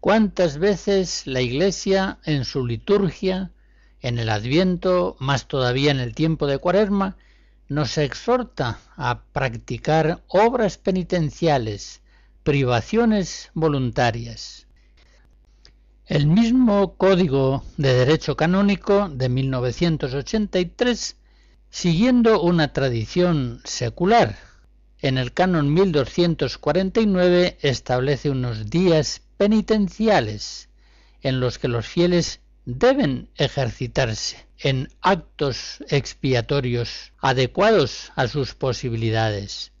[0.00, 3.52] ¿Cuántas veces la Iglesia en su liturgia
[4.06, 7.16] en el Adviento, más todavía en el tiempo de Cuaresma,
[7.66, 12.02] nos exhorta a practicar obras penitenciales,
[12.44, 14.68] privaciones voluntarias.
[16.04, 21.16] El mismo Código de Derecho Canónico de 1983,
[21.68, 24.38] siguiendo una tradición secular,
[25.00, 30.68] en el canon 1249 establece unos días penitenciales
[31.22, 39.72] en los que los fieles deben ejercitarse en actos expiatorios adecuados a sus posibilidades.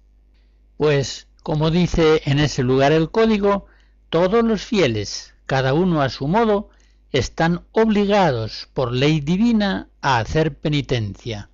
[0.76, 3.66] Pues, como dice en ese lugar el código,
[4.08, 6.70] todos los fieles, cada uno a su modo,
[7.10, 11.50] están obligados por ley divina a hacer penitencia.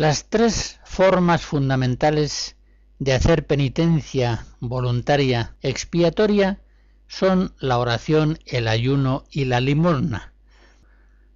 [0.00, 2.56] Las tres formas fundamentales
[2.98, 6.58] de hacer penitencia voluntaria expiatoria
[7.06, 10.32] son la oración, el ayuno y la limosna.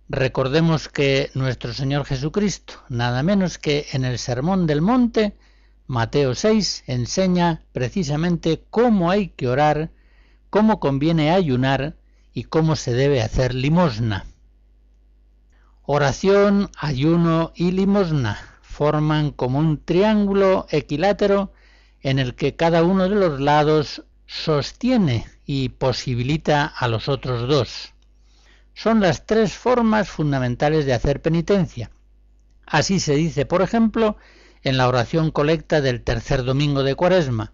[0.09, 5.37] Recordemos que nuestro Señor Jesucristo, nada menos que en el Sermón del Monte,
[5.87, 9.91] Mateo 6, enseña precisamente cómo hay que orar,
[10.49, 11.97] cómo conviene ayunar
[12.33, 14.25] y cómo se debe hacer limosna.
[15.83, 21.53] Oración, ayuno y limosna forman como un triángulo equilátero
[22.03, 27.95] en el que cada uno de los lados sostiene y posibilita a los otros dos.
[28.75, 31.91] Son las tres formas fundamentales de hacer penitencia.
[32.67, 34.17] Así se dice, por ejemplo,
[34.65, 37.53] en la oración colecta del tercer domingo de Cuaresma.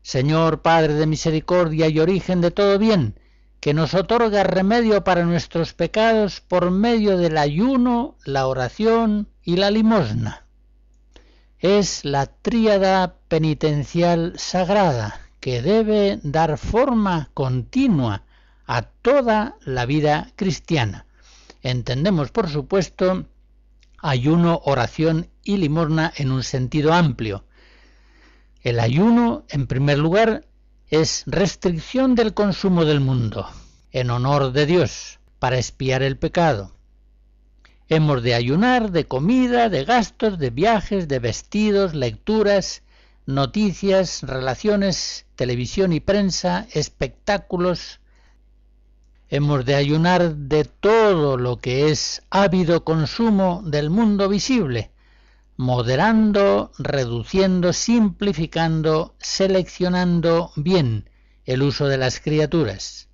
[0.00, 3.20] Señor Padre de misericordia y origen de todo bien,
[3.60, 9.70] que nos otorga remedio para nuestros pecados por medio del ayuno, la oración y la
[9.70, 10.43] limosna.
[11.64, 18.24] Es la tríada penitencial sagrada que debe dar forma continua
[18.66, 21.06] a toda la vida cristiana.
[21.62, 23.24] Entendemos, por supuesto,
[23.96, 27.46] ayuno, oración y limosna en un sentido amplio.
[28.60, 30.44] El ayuno, en primer lugar,
[30.88, 33.48] es restricción del consumo del mundo.
[33.90, 36.73] en honor de Dios, para espiar el pecado.
[37.88, 42.82] Hemos de ayunar de comida, de gastos, de viajes, de vestidos, lecturas,
[43.26, 48.00] noticias, relaciones, televisión y prensa, espectáculos.
[49.28, 54.90] Hemos de ayunar de todo lo que es ávido consumo del mundo visible,
[55.56, 61.10] moderando, reduciendo, simplificando, seleccionando bien
[61.44, 63.08] el uso de las criaturas.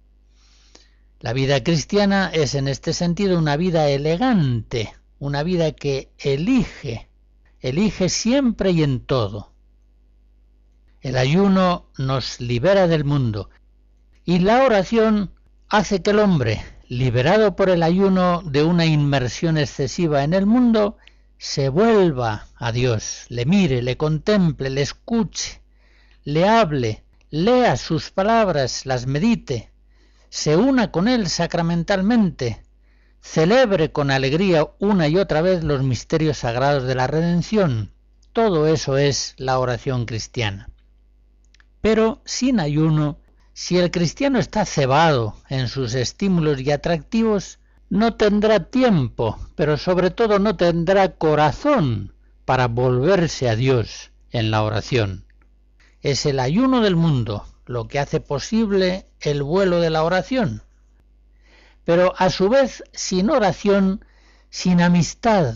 [1.22, 7.10] La vida cristiana es en este sentido una vida elegante, una vida que elige,
[7.60, 9.52] elige siempre y en todo.
[11.02, 13.50] El ayuno nos libera del mundo
[14.24, 15.34] y la oración
[15.68, 20.96] hace que el hombre, liberado por el ayuno de una inmersión excesiva en el mundo,
[21.36, 25.60] se vuelva a Dios, le mire, le contemple, le escuche,
[26.24, 29.69] le hable, lea sus palabras, las medite,
[30.30, 32.62] se una con Él sacramentalmente,
[33.20, 37.92] celebre con alegría una y otra vez los misterios sagrados de la redención.
[38.32, 40.70] Todo eso es la oración cristiana.
[41.80, 43.18] Pero sin ayuno,
[43.52, 47.58] si el cristiano está cebado en sus estímulos y atractivos,
[47.88, 52.14] no tendrá tiempo, pero sobre todo no tendrá corazón
[52.44, 55.24] para volverse a Dios en la oración.
[56.02, 60.62] Es el ayuno del mundo lo que hace posible el vuelo de la oración.
[61.84, 64.04] Pero a su vez, sin oración,
[64.50, 65.54] sin amistad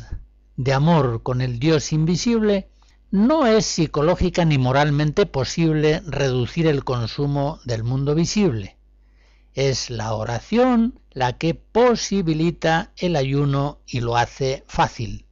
[0.56, 2.68] de amor con el Dios invisible,
[3.10, 8.76] no es psicológica ni moralmente posible reducir el consumo del mundo visible.
[9.52, 15.26] Es la oración la que posibilita el ayuno y lo hace fácil.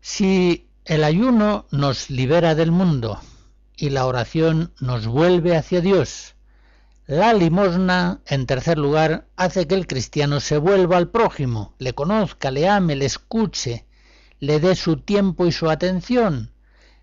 [0.00, 3.20] Si el ayuno nos libera del mundo
[3.76, 6.35] y la oración nos vuelve hacia Dios,
[7.06, 12.50] la limosna, en tercer lugar, hace que el cristiano se vuelva al prójimo, le conozca,
[12.50, 13.86] le ame, le escuche,
[14.40, 16.52] le dé su tiempo y su atención,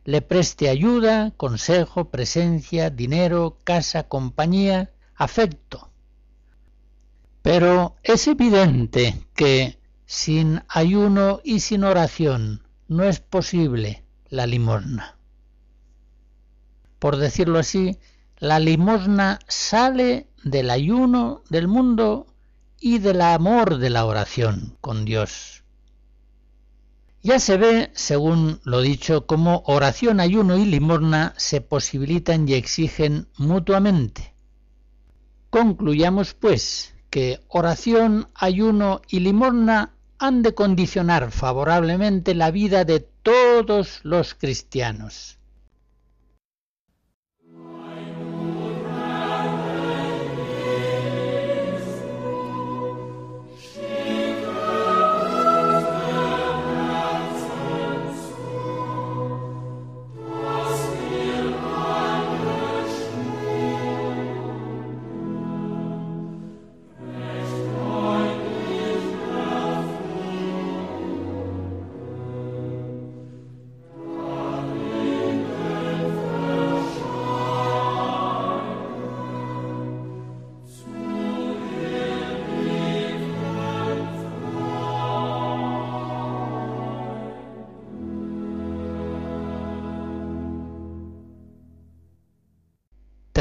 [0.04, 5.89] le preste ayuda, consejo, presencia, dinero, casa, compañía, afecto.
[7.41, 15.18] Pero es evidente que sin ayuno y sin oración no es posible la limosna.
[16.99, 17.99] Por decirlo así,
[18.44, 22.28] la limosna sale del ayuno del mundo
[22.78, 25.64] y del amor de la oración con Dios.
[27.22, 33.30] Ya se ve, según lo dicho, cómo oración, ayuno y limosna se posibilitan y exigen
[33.38, 34.36] mutuamente.
[35.50, 44.02] Concluyamos, pues, que oración, ayuno y limosna han de condicionar favorablemente la vida de todos
[44.04, 45.39] los cristianos.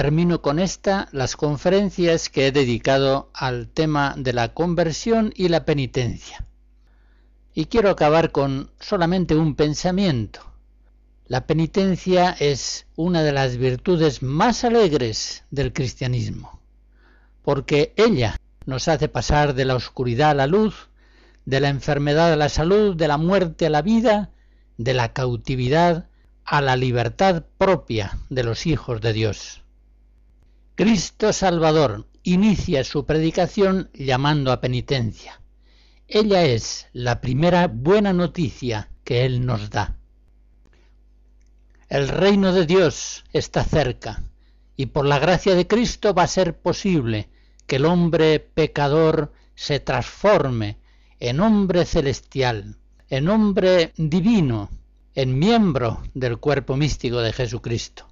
[0.03, 5.65] Termino con esta las conferencias que he dedicado al tema de la conversión y la
[5.65, 6.45] penitencia.
[7.55, 10.41] Y quiero acabar con solamente un pensamiento.
[11.29, 16.59] La penitencia es una de las virtudes más alegres del cristianismo,
[17.43, 18.35] porque ella
[18.67, 20.89] nos hace pasar de la oscuridad a la luz,
[21.45, 24.31] de la enfermedad a la salud, de la muerte a la vida,
[24.79, 26.09] de la cautividad
[26.45, 29.62] a la libertad propia de los hijos de Dios.
[30.75, 35.43] Cristo Salvador inicia su predicación llamando a penitencia.
[36.09, 39.99] Ella es la primera buena noticia que Él nos da.
[41.91, 44.23] El reino de Dios está cerca
[44.75, 47.29] y por la gracia de Cristo va a ser posible
[47.67, 50.79] que el hombre pecador se transforme
[51.21, 52.79] en hombre celestial,
[53.11, 54.71] en hombre divino,
[55.15, 58.12] en miembro del cuerpo místico de Jesucristo.